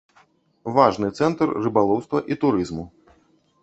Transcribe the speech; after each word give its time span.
Важны 0.77 1.11
цэнтр 1.21 1.47
рыбалоўства 1.69 2.25
і 2.33 2.43
турызму. 2.45 2.85